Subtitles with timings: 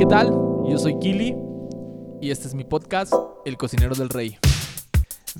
[0.00, 0.30] ¿qué tal?
[0.66, 1.36] Yo soy Kili
[2.22, 3.12] y este es mi podcast,
[3.44, 4.38] El Cocinero del Rey.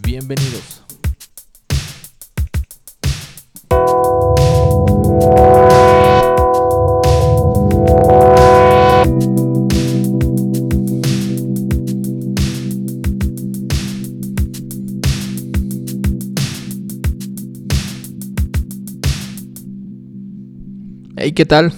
[0.03, 0.83] Bienvenidos.
[21.17, 21.73] Hey, ¿qué tal?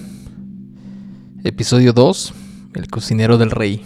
[1.45, 2.42] Episodio 2,
[2.75, 3.85] El cocinero del rey.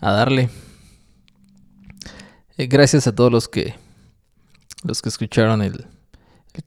[0.00, 0.48] A darle.
[2.56, 3.74] Eh, gracias a todos los que
[4.82, 5.86] los que escucharon el,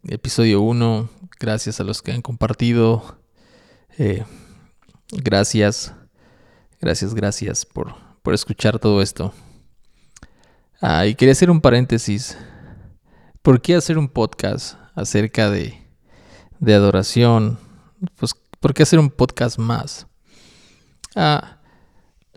[0.03, 1.09] el episodio 1,
[1.39, 3.17] gracias a los que han compartido.
[3.97, 4.23] Eh,
[5.11, 5.93] gracias,
[6.79, 9.33] gracias, gracias por, por escuchar todo esto.
[10.81, 12.37] Ah, y quería hacer un paréntesis.
[13.41, 15.81] ¿Por qué hacer un podcast acerca de,
[16.59, 17.57] de adoración?
[18.15, 20.07] Pues, ¿por qué hacer un podcast más?
[21.17, 21.57] Ah,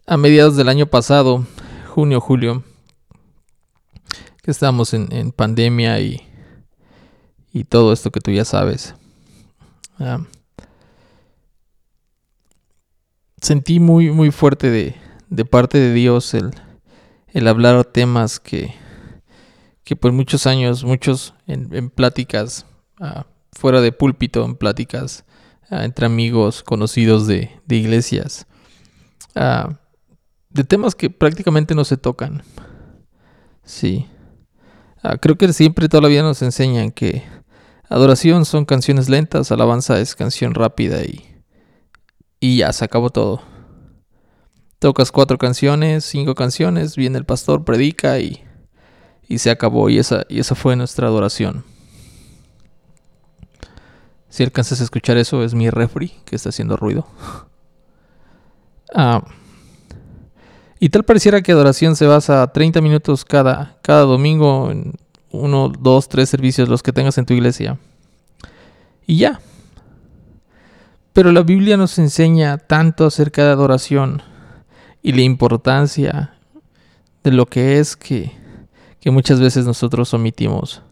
[0.09, 1.47] a mediados del año pasado,
[1.95, 2.65] junio, julio,
[4.43, 6.21] que estábamos en, en pandemia y,
[7.53, 8.97] y, todo esto que tú ya sabes.
[13.41, 14.97] Sentí muy, muy fuerte de,
[15.31, 16.51] de parte de Dios el,
[17.29, 18.75] el hablar temas que,
[19.85, 22.67] que por muchos años, muchos en, pláticas,
[23.53, 25.25] fuera de púlpito, en pláticas
[25.71, 28.47] uh, entre amigos, conocidos de, de iglesias,
[29.35, 29.73] uh,
[30.51, 32.43] de temas que prácticamente no se tocan.
[33.65, 34.07] Sí.
[35.21, 37.25] creo que siempre todavía nos enseñan que
[37.89, 41.25] adoración son canciones lentas, alabanza es canción rápida y,
[42.41, 43.43] y ya se acabó todo.
[44.79, 48.45] Tocas cuatro canciones, cinco canciones, viene el pastor, predica y,
[49.27, 49.89] y se acabó.
[49.89, 51.65] Y esa, y esa fue nuestra adoración.
[54.37, 57.07] Si alcanzas a escuchar eso, es mi refri que está haciendo ruido.
[58.95, 59.25] Ah,
[60.79, 64.93] y tal pareciera que adoración se basa a 30 minutos cada, cada domingo en
[65.31, 67.79] uno, dos, tres servicios, los que tengas en tu iglesia.
[69.07, 69.41] Y ya.
[71.15, 74.21] Pero la Biblia nos enseña tanto acerca de adoración
[75.03, 76.35] y la importancia
[77.25, 78.33] de lo que es que,
[79.01, 80.83] que muchas veces nosotros omitimos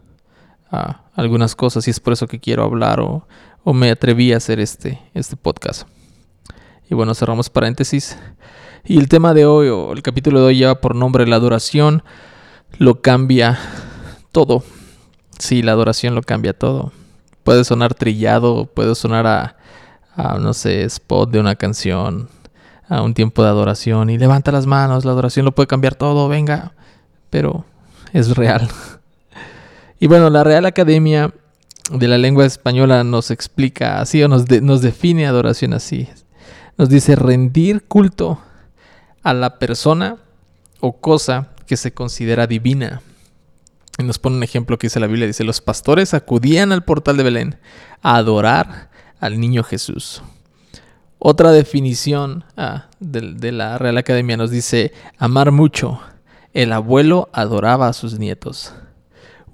[0.71, 3.27] uh, algunas cosas y es por eso que quiero hablar o,
[3.73, 5.87] me atreví a hacer este, este podcast.
[6.87, 8.15] Y bueno, cerramos paréntesis.
[8.83, 12.03] Y el tema de hoy, o el capítulo de hoy, lleva por nombre La adoración
[12.77, 13.57] lo cambia
[14.31, 14.63] todo.
[15.39, 16.91] Sí, la adoración lo cambia todo.
[17.43, 19.57] Puede sonar trillado, puede sonar a,
[20.15, 22.29] a no sé, spot de una canción,
[22.87, 26.27] a un tiempo de adoración y levanta las manos, la adoración lo puede cambiar todo,
[26.27, 26.73] venga,
[27.29, 27.65] pero
[28.13, 28.69] es real.
[29.99, 31.33] Y bueno, la Real Academia
[31.91, 36.09] de la Lengua Española nos explica así o nos, nos define adoración así.
[36.77, 38.39] Nos dice rendir culto
[39.23, 40.17] a la persona
[40.79, 43.01] o cosa que se considera divina.
[43.97, 47.17] Y nos pone un ejemplo que dice la Biblia, dice, los pastores acudían al portal
[47.17, 47.57] de Belén
[48.01, 48.89] a adorar
[49.19, 50.21] al niño Jesús.
[51.17, 55.99] Otra definición ah, de, la Real Academia nos dice amar mucho.
[56.53, 58.73] El abuelo adoraba a sus nietos.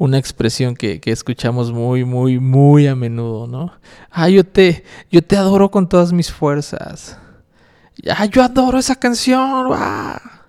[0.01, 3.72] Una expresión que, que, escuchamos muy, muy, muy a menudo, ¿no?
[4.09, 7.19] Ah, yo te, yo te adoro con todas mis fuerzas.
[8.09, 9.67] Ah, yo adoro esa canción.
[9.73, 10.47] ¡Ah!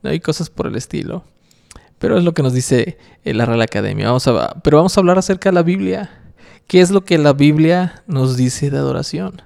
[0.00, 1.24] No hay cosas por el estilo.
[1.98, 4.06] Pero es lo que nos dice la Real Academia.
[4.06, 6.08] Vamos a, pero vamos a hablar acerca de la Biblia.
[6.68, 9.42] ¿Qué es lo que la Biblia nos dice de adoración?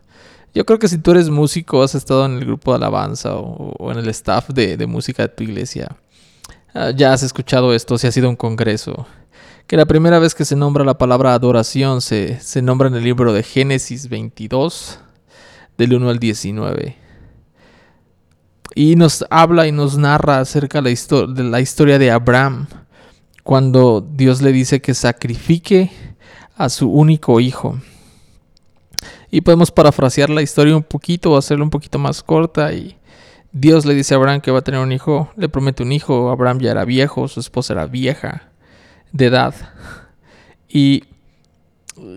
[0.54, 3.91] Yo creo que si tú eres músico, has estado en el grupo de alabanza o,
[3.92, 5.97] en el staff de, de, música de tu iglesia,
[6.75, 9.06] uh, ya has escuchado esto, si ha sido un congreso,
[9.67, 13.05] que la primera vez que se nombra la palabra adoración se, se nombra en el
[13.05, 14.99] libro de Génesis 22,
[15.78, 16.97] del 1 al 19.
[18.75, 22.67] Y nos habla y nos narra acerca de la, de la historia de Abraham,
[23.43, 25.91] cuando Dios le dice que sacrifique
[26.56, 27.78] a su único hijo.
[29.31, 32.72] Y podemos parafrasear la historia un poquito o hacerla un poquito más corta.
[32.75, 32.97] Y
[33.51, 36.31] Dios le dice a Abraham que va a tener un hijo, le promete un hijo.
[36.31, 38.52] Abraham ya era viejo, su esposa era vieja
[39.12, 39.54] de edad.
[40.68, 41.04] Y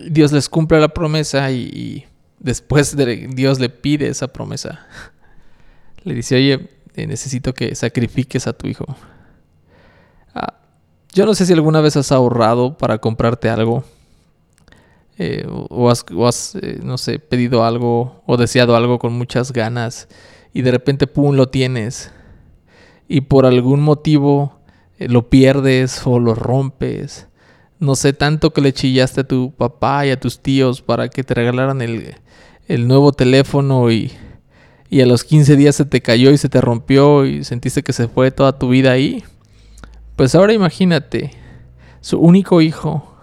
[0.09, 2.06] Dios les cumple la promesa y,
[2.39, 4.86] después de Dios le pide esa promesa.
[6.03, 8.86] Le dice, oye, necesito que sacrifiques a tu hijo.
[10.33, 10.53] Ah,
[11.13, 13.83] yo no sé si alguna vez has ahorrado para comprarte algo
[15.18, 20.07] eh, o has, eh, no sé, pedido algo o deseado algo con muchas ganas
[20.53, 22.12] y de repente, ¡pum!, lo tienes.
[23.07, 24.65] Y por algún motivo eh,
[25.00, 27.27] lo pierdes o lo rompes.
[27.80, 31.24] No sé, tanto que le chillaste a tu papá y a tus tíos para que
[31.24, 32.15] te regalaran el,
[32.68, 34.12] el nuevo teléfono y,
[34.89, 37.94] y a los 15 días se te cayó y se te rompió y sentiste que
[37.94, 39.24] se fue toda tu vida ahí.
[40.15, 41.31] Pues ahora imagínate,
[42.00, 43.13] su único hijo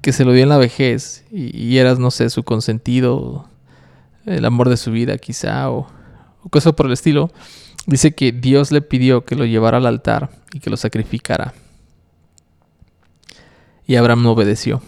[0.00, 3.48] que se lo dio en la vejez y, eras, no sé, su consentido,
[4.26, 5.86] el amor de su vida quizá o,
[6.42, 7.30] o cosas por el estilo,
[7.86, 11.54] dice que Dios le pidió que lo llevara al altar y que lo sacrificara.
[13.86, 14.82] Y Abraham no obedeció.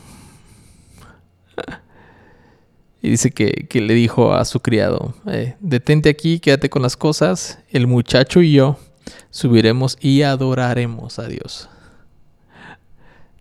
[3.03, 7.61] Y dice que, le dijo a su criado, eh, detente aquí, quédate con las cosas,
[7.71, 8.81] el muchacho y yo
[9.31, 11.69] subiremos y adoraremos a Dios.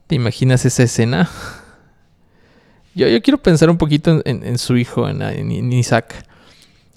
[0.07, 1.29] ¿Te imaginas esa escena?
[2.93, 6.25] Yo, yo quiero pensar un poquito en, su hijo, en, Isaac.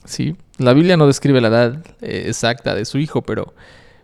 [0.04, 0.36] ¿sí?
[0.58, 3.54] La Biblia no describe la edad eh, exacta de su hijo, pero,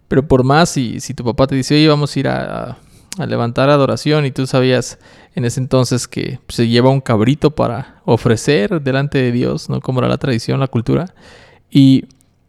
[0.09, 2.79] pero por más, si, si tu papá te dice, oye, vamos a ir a
[3.27, 4.99] levantar adoración y tú sabías
[5.35, 9.81] en ese entonces que se lleva un cabrito para ofrecer delante de Dios, ¿no?
[9.81, 11.15] Como era la tradición, la cultura.
[11.71, 12.05] Y,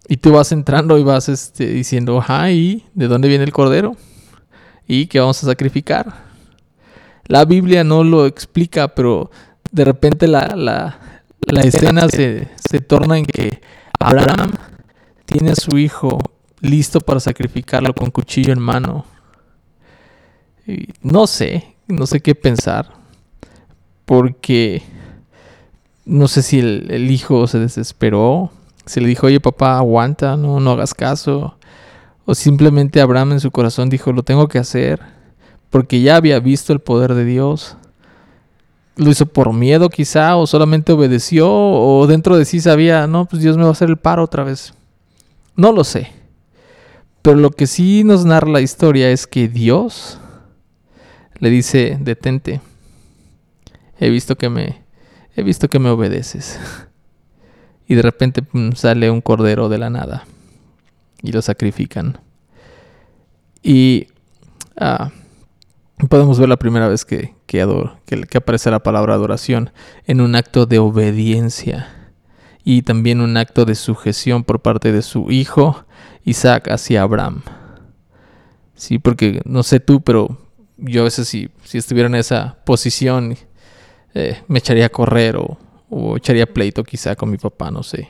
[0.08, 3.96] y tú vas entrando y vas este, diciendo, ay, ¿de dónde viene el cordero?
[4.88, 6.26] ¿Y qué vamos a sacrificar?
[7.28, 9.32] La Biblia no lo explica, pero
[9.72, 13.62] de repente la, la, la escena se, se torna en que
[14.00, 14.52] Abraham
[15.26, 16.20] tiene a su hijo
[16.62, 19.06] listo para sacrificarlo con cuchillo en mano
[21.02, 22.90] no sé, no sé qué pensar.
[24.06, 24.84] Porque
[26.06, 28.52] no sé si el, hijo se desesperó.
[28.86, 31.58] Se le dijo, oye papá, aguanta, no, no hagas caso.
[32.26, 35.02] O simplemente Abraham en su corazón dijo, lo tengo que hacer.
[35.70, 37.78] Porque ya había visto el poder de Dios.
[38.98, 43.42] Lo hizo por miedo quizá, o solamente obedeció, o dentro de sí sabía, no, pues
[43.42, 44.74] Dios me va a hacer el paro otra vez.
[45.56, 46.12] No lo sé.
[47.22, 50.20] Pero lo que sí nos narra la historia es que Dios
[51.40, 52.62] le dice, detente.
[54.00, 54.84] He visto que me,
[55.36, 56.60] he visto que me obedeces.
[57.88, 58.44] y de repente
[58.76, 60.26] sale un cordero de la nada
[61.22, 62.20] y lo sacrifican.
[63.62, 64.08] Y
[64.78, 65.12] ah,
[66.10, 67.66] podemos ver la primera vez que, que,
[68.06, 69.72] que, aparece la palabra adoración
[70.06, 71.88] en un acto de obediencia
[72.64, 75.86] y también un acto de sujeción por parte de su hijo
[76.26, 77.44] Isaac hacia Abraham.
[78.76, 80.38] Sí, porque no sé tú, pero
[80.78, 83.38] yo a veces si, si estuviera en esa posición
[84.14, 85.58] eh, me echaría a correr o,
[85.90, 88.10] o, echaría pleito quizá con mi papá, no sé.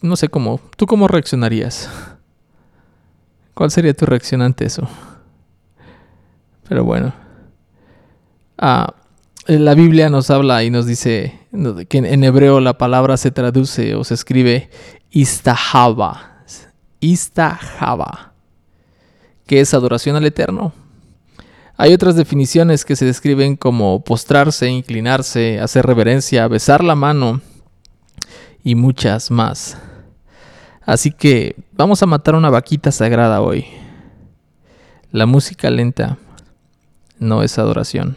[0.00, 0.60] No sé cómo.
[0.76, 1.90] ¿Tú cómo reaccionarías?
[3.52, 4.88] ¿Cuál sería tu reacción ante eso?
[6.68, 7.12] Pero bueno.
[8.58, 8.94] Ah,
[9.46, 11.38] la Biblia nos habla y nos dice
[11.88, 14.70] que en hebreo la palabra se traduce o se escribe
[15.10, 16.44] istahaba.
[17.00, 18.32] Istahaba.
[19.46, 20.72] Que es adoración al Eterno
[21.80, 27.40] hay otras definiciones que se describen como postrarse, inclinarse, hacer reverencia, besar la mano
[28.64, 29.78] y muchas más.
[30.82, 33.66] Así que vamos a matar una vaquita sagrada hoy.
[35.12, 36.18] La música lenta
[37.18, 38.16] no es adoración.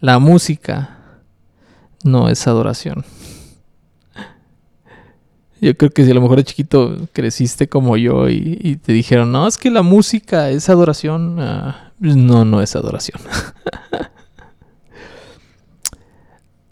[0.00, 0.98] La música
[2.04, 3.04] no es adoración.
[5.60, 9.30] Yo creo que si a lo mejor de chiquito creciste como yo y, te dijeron,
[9.30, 13.20] no, es que la música es adoración, ah, no, no es adoración.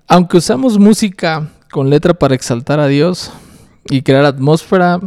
[0.09, 3.31] Aunque usamos música con letra para exaltar a Dios
[3.89, 5.01] y crear atmósfera,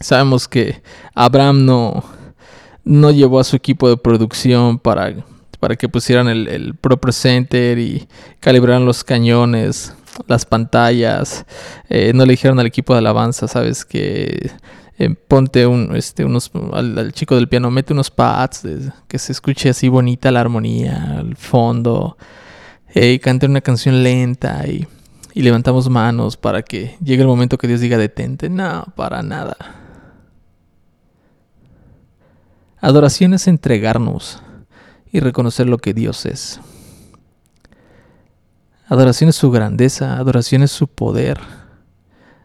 [0.00, 0.80] sabemos que
[1.16, 2.04] Abraham no,
[2.88, 5.14] no llevó a su equipo de producción para,
[5.60, 8.08] para que pusieran el, el Pro Presenter y
[8.40, 9.92] calibraran los cañones,
[10.26, 11.44] las pantallas.
[11.90, 14.50] Eh, no le dijeron al equipo de alabanza, sabes que
[14.98, 18.62] eh, ponte un, este, unos, al, chico del piano, mete unos pads,
[19.06, 22.16] que se escuche así bonita la armonía, el fondo,
[22.94, 24.86] eh, y cante una canción lenta y,
[25.34, 28.48] y levantamos manos para que llegue el momento que Dios diga detente.
[28.48, 29.56] No, para nada.
[32.80, 34.40] Adoración es entregarnos
[35.10, 36.60] y reconocer lo que Dios es.
[38.86, 41.40] Adoración es su grandeza, adoración es su poder.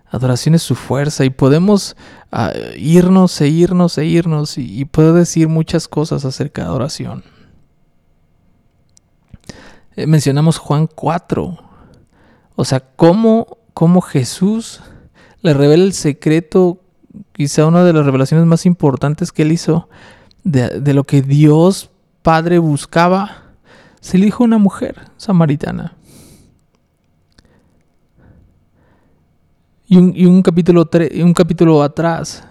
[0.10, 1.96] Adoración es su fuerza y podemos
[2.32, 7.24] ah, irnos e irnos e irnos y, puedo decir muchas cosas acerca de adoración.
[9.96, 11.58] Eh, mencionamos Juan 4.
[12.56, 14.82] O sea, cómo, cómo Jesús
[15.42, 16.80] le revela el secreto,
[17.32, 19.90] quizá una de las revelaciones más importantes que él hizo
[20.44, 21.90] de, de lo que Dios
[22.22, 23.44] Padre buscaba.
[24.00, 25.96] Se le dijo una mujer samaritana.
[29.86, 30.90] Y un, capítulo,
[31.22, 32.44] un capítulo atrás,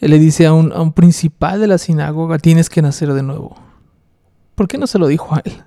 [0.00, 3.56] le dice a un, a un principal de la sinagoga, tienes que nacer de nuevo.
[4.56, 5.62] ¿Por qué no se lo dijo a él?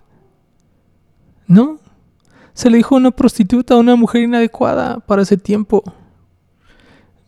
[1.48, 1.78] No,
[2.54, 5.84] Se le dijo una prostituta, una mujer inadecuada para ese tiempo.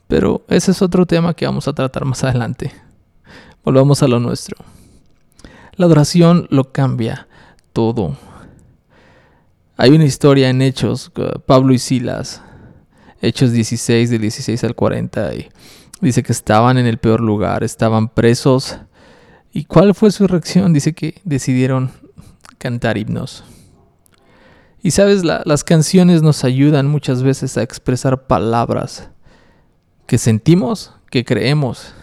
[0.08, 2.74] Pero ese es otro tema que vamos a tratar más adelante.
[3.66, 4.58] Volvamos a lo nuestro.
[5.76, 7.28] La adoración lo cambia
[7.74, 8.16] todo.
[9.76, 11.12] Hay una historia en Hechos,
[11.48, 12.44] Pablo y Silas,
[13.22, 15.50] Hechos 16, del 16 al 40, y
[16.00, 18.78] dice que estaban en el peor lugar, estaban presos.
[19.52, 20.72] ¿Y cuál fue su reacción?
[20.72, 21.90] Dice que decidieron
[22.60, 23.44] cantar himnos.
[24.84, 29.10] Y sabes, las canciones nos ayudan muchas veces a expresar palabras
[30.06, 31.96] que sentimos, que creemos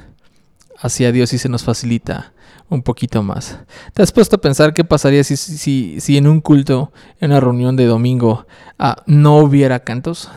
[0.83, 2.33] hacia Dios y se nos facilita
[2.69, 3.59] un poquito más.
[3.95, 7.41] ¿Te has puesto a pensar qué pasaría si, si, si en un culto, en una
[7.41, 8.47] reunión de domingo,
[8.79, 10.29] ah, no hubiera cantos?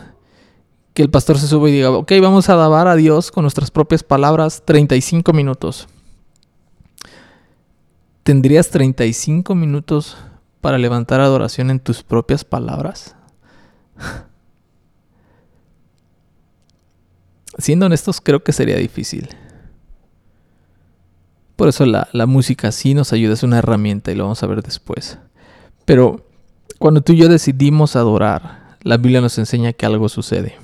[0.93, 3.71] Que el pastor se sube y diga, ok, vamos a alabar a Dios con nuestras
[3.71, 5.87] propias palabras 35 minutos.
[8.23, 10.15] ¿Tendrías 35 minutos
[10.61, 13.15] para levantar adoración en tus propias palabras?
[17.57, 19.29] Siendo honestos, creo que sería difícil.
[21.65, 24.61] Por eso la, música sí nos ayuda, es una herramienta y lo vamos a ver
[24.61, 25.17] después.
[25.83, 26.27] Pero
[26.77, 30.59] cuando tú y yo decidimos adorar, la Biblia nos enseña que algo sucede.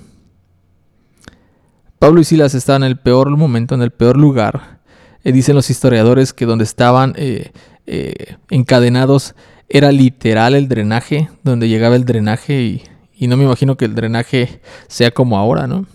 [1.98, 4.82] Pablo y Silas estaban en el peor momento, en el peor lugar.
[5.24, 7.50] Eh, dicen los historiadores que donde estaban eh,
[7.88, 9.34] eh, encadenados
[9.70, 12.84] era literal el drenaje, donde llegaba el drenaje y,
[13.16, 15.88] y no me imagino que el drenaje sea como ahora, ¿no?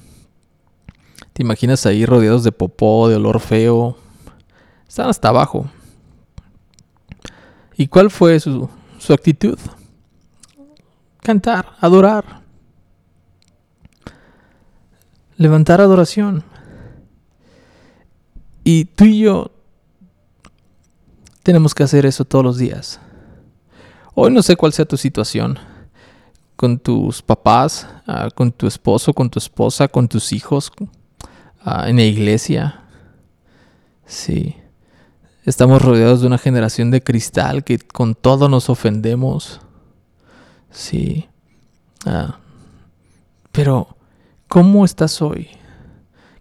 [1.32, 3.98] Te imaginas ahí rodeados de popó, de olor feo.
[4.96, 5.66] Están hasta abajo.
[7.76, 9.58] ¿Y cuál fue su, su actitud?
[11.20, 12.40] Cantar, adorar.
[15.36, 16.42] Levantar adoración.
[18.64, 19.50] Y tú y yo
[21.42, 22.98] tenemos que hacer eso todos los días.
[24.14, 25.58] Hoy no sé cuál sea tu situación
[26.56, 30.72] con tus papás, ah, con tu esposo, con tu esposa, con tus hijos,
[31.60, 32.80] ah, en la iglesia.
[34.06, 34.56] Sí.
[35.46, 39.60] Estamos rodeados de una generación de cristal que con todo nos ofendemos.
[40.72, 41.28] Sí.
[42.04, 42.40] Ah.
[43.52, 43.96] Pero,
[44.48, 45.50] ¿cómo estás hoy?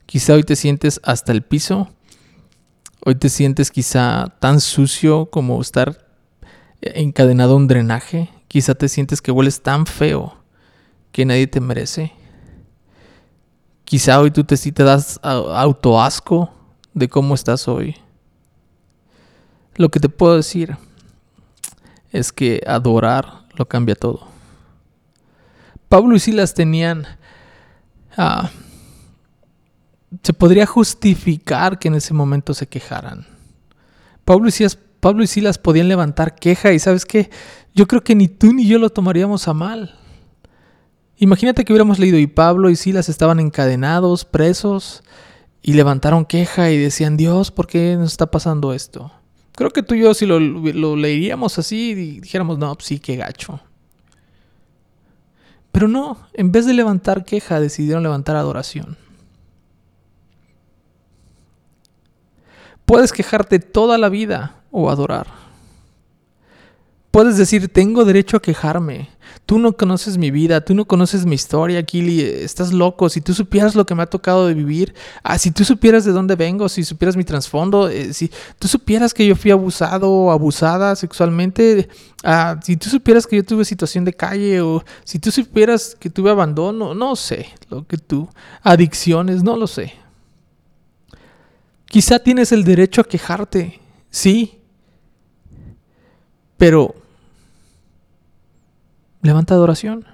[0.08, 1.88] Quizá hoy te sientes hasta el piso.
[3.06, 6.08] Hoy te sientes quizá tan sucio como estar
[6.82, 8.32] encadenado a un drenaje.
[8.48, 10.34] Quizá te sientes que hueles tan feo
[11.12, 12.12] que nadie te merece.
[13.84, 16.50] Quizá hoy tú te, sí te das autoasco
[16.96, 17.96] de cómo estás hoy.
[19.76, 20.78] Lo que te puedo decir
[22.12, 24.28] es que adorar lo cambia todo.
[25.90, 27.06] Pablo y Silas tenían...
[28.18, 28.50] Ah,
[30.24, 33.28] se podría justificar que en ese momento se quejaran.
[34.24, 37.30] Pablo y Silas Pablo y Silas podían levantar queja y sabes qué,
[37.76, 40.00] yo creo que ni tú ni yo lo tomaríamos a mal.
[41.18, 45.04] Imagínate que hubiéramos leído y Pablo y Silas estaban encadenados, presos,
[45.62, 49.12] y levantaron queja y decían, Dios, ¿por qué nos está pasando esto?
[49.56, 50.40] Creo que tú y yo si lo,
[50.96, 53.60] leeríamos así dijéramos, no, pues sí, qué gacho.
[55.72, 58.98] Pero no, en vez de levantar queja, decidieron levantar adoración.
[62.86, 65.28] Puedes quejarte toda la vida o adorar.
[67.16, 69.08] Puedes decir, tengo derecho a quejarme.
[69.46, 73.08] Tú no conoces mi vida, tú no conoces mi historia, Kili, estás loco.
[73.08, 74.94] Si tú supieras lo que me ha tocado de vivir,
[75.24, 78.30] ah, si tú supieras de dónde vengo, si supieras mi trasfondo, eh, si
[78.60, 81.88] tú supieras que yo fui abusado o abusada sexualmente,
[82.26, 86.10] ah, si tú supieras que yo tuve situación de calle o si tú supieras que
[86.10, 88.28] tuve abandono, no sé, lo que tú,
[88.62, 89.94] adicciones, no lo sé.
[91.86, 93.80] Quizá tienes el derecho a quejarte,
[94.10, 94.60] sí,
[96.58, 97.05] pero
[99.26, 100.06] levanta adoración.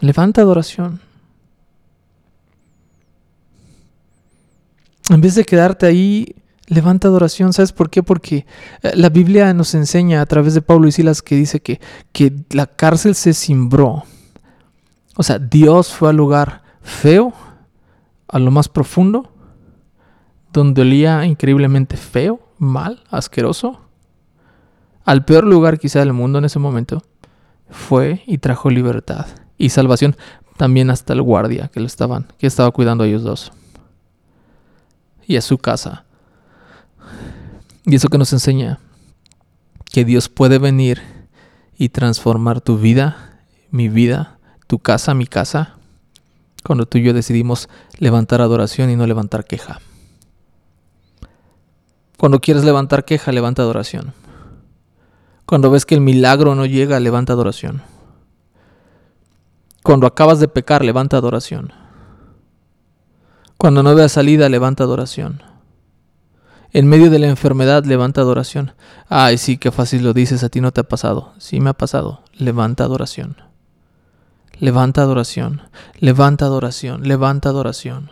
[0.00, 1.00] Levanta adoración.
[5.08, 7.52] En vez de quedarte ahí, levanta adoración.
[7.52, 8.02] ¿Sabes por qué?
[8.02, 8.46] Porque
[8.82, 11.80] eh, la Biblia nos enseña a través de Pablo y Silas que dice que,
[12.12, 14.04] que la cárcel se cimbró.
[15.16, 17.32] O sea, Dios fue al lugar feo,
[18.28, 19.32] a lo más profundo,
[20.52, 23.81] donde olía increíblemente feo, mal, asqueroso,
[25.04, 27.02] al peor lugar quizá del mundo en ese momento,
[27.70, 29.26] fue y trajo libertad
[29.58, 30.16] y salvación
[30.56, 33.52] también hasta el guardia que lo estaban, que estaba cuidando a ellos dos
[35.26, 36.04] y a su casa.
[37.84, 38.78] Y eso que nos enseña
[39.90, 41.02] que Dios puede venir
[41.76, 43.40] y transformar tu vida,
[43.70, 45.76] mi vida, tu casa, mi casa,
[46.64, 47.68] cuando tú y yo decidimos
[47.98, 49.80] levantar adoración y no levantar queja.
[52.16, 54.14] Cuando quieres levantar queja, levanta adoración.
[55.46, 57.82] Cuando ves que el milagro no llega, levanta adoración.
[59.82, 61.72] Cuando acabas de pecar, levanta adoración.
[63.58, 65.42] Cuando no veas salida, levanta adoración.
[66.72, 68.72] En medio de la enfermedad, levanta adoración.
[69.08, 71.32] Ay, sí, qué fácil lo dices, a ti no te ha pasado.
[71.38, 72.22] Sí me ha pasado.
[72.32, 73.36] Levanta adoración.
[74.58, 75.62] Levanta adoración.
[75.98, 77.06] Levanta adoración.
[77.06, 78.10] Levanta adoración.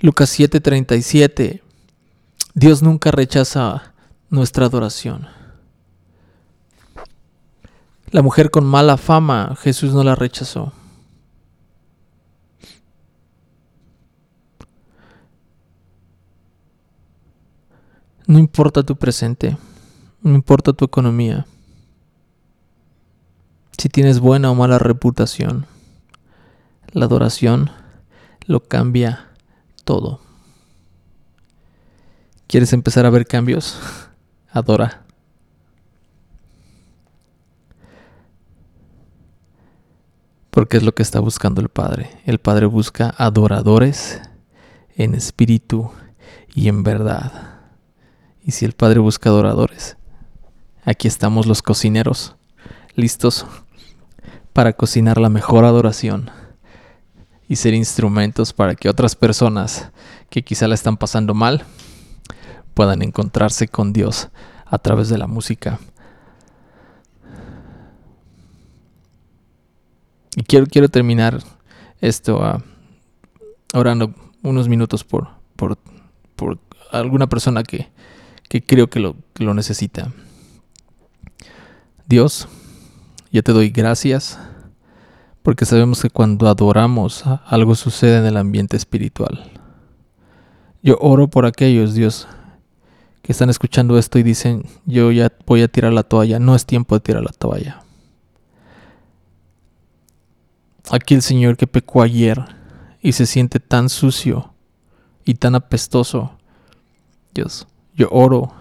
[0.00, 1.62] Lucas 7:37.
[2.54, 3.93] Dios nunca rechaza
[4.34, 5.28] nuestra adoración.
[8.10, 10.72] La mujer con mala fama, Jesús no la rechazó.
[18.26, 19.56] No importa tu presente,
[20.22, 21.46] no importa tu economía,
[23.76, 25.66] si tienes buena o mala reputación,
[26.92, 27.70] la adoración
[28.46, 29.28] lo cambia
[29.84, 30.20] todo.
[32.46, 33.78] ¿Quieres empezar a ver cambios?
[34.54, 35.02] Adora.
[40.50, 42.08] Porque es lo que está buscando el Padre.
[42.24, 44.22] El Padre busca adoradores
[44.94, 45.90] en espíritu
[46.54, 47.62] y en verdad.
[48.44, 49.96] Y si el Padre busca adoradores,
[50.84, 52.36] aquí estamos los cocineros,
[52.94, 53.46] listos
[54.52, 56.30] para cocinar la mejor adoración
[57.48, 59.90] y ser instrumentos para que otras personas
[60.30, 61.64] que quizá la están pasando mal
[62.74, 64.28] puedan encontrarse con Dios
[64.66, 65.78] a través de la música
[70.36, 71.42] Y quiero, quiero terminar
[72.00, 72.60] esto uh,
[73.78, 75.78] orando unos minutos por, por,
[76.34, 76.58] por
[76.90, 77.88] alguna persona que,
[78.48, 80.12] que creo que lo, que lo necesita.
[82.06, 82.48] Dios,
[83.30, 84.38] yo te doy gracias
[85.42, 89.52] porque sabemos que cuando adoramos algo sucede en el ambiente espiritual.
[90.82, 92.26] Yo oro por aquellos, Dios,
[93.24, 96.64] que están escuchando esto y dicen, yo ya voy a tirar la toalla, no es
[96.64, 97.84] tiempo de tirar la toalla
[100.90, 102.44] aquel señor que pecó ayer
[103.00, 104.54] y se siente tan sucio
[105.24, 106.32] y tan apestoso.
[107.32, 108.52] Dios, yo oro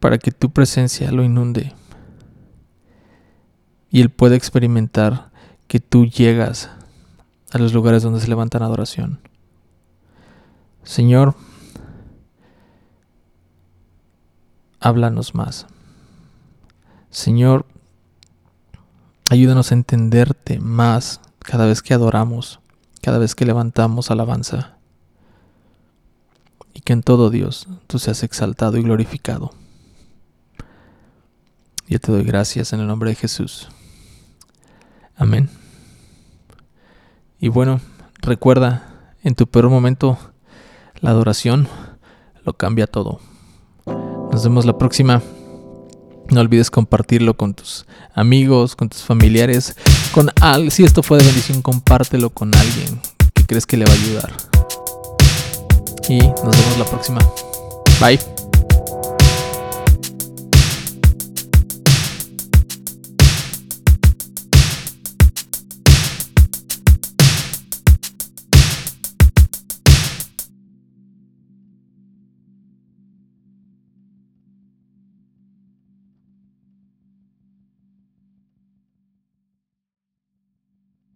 [0.00, 1.72] para que tu presencia lo inunde
[3.90, 5.30] y él pueda experimentar
[5.68, 6.70] que tú llegas
[7.50, 9.20] a los lugares donde se levantan adoración.
[10.84, 11.34] Señor,
[14.86, 15.66] háblanos más.
[17.10, 17.66] Señor,
[19.28, 22.60] Ayúdanos a entenderte más cada vez que adoramos,
[23.02, 24.76] cada vez que levantamos alabanza.
[26.72, 29.52] Y que en todo Dios tú seas exaltado y glorificado.
[31.88, 33.68] Yo te doy gracias en el nombre de Jesús.
[35.16, 35.50] Amén.
[37.40, 37.80] Y bueno,
[38.20, 40.18] recuerda, en tu peor momento,
[41.00, 41.68] la adoración
[42.44, 43.18] lo cambia todo.
[44.36, 45.22] Nos vemos la próxima.
[46.28, 49.74] No olvides compartirlo con tus amigos, con tus familiares,
[50.12, 50.70] con alguien.
[50.70, 53.00] Si esto fue de bendición, compártelo con alguien
[53.32, 54.32] que crees que le va a ayudar.
[56.10, 57.18] Y nos vemos la próxima.
[57.98, 58.35] Bye.